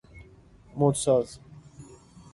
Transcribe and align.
مدساز 0.77 1.39